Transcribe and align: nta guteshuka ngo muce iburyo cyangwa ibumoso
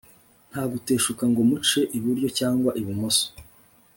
nta 0.51 0.63
guteshuka 0.71 1.23
ngo 1.31 1.41
muce 1.49 1.79
iburyo 1.97 2.27
cyangwa 2.37 2.69
ibumoso 2.81 3.27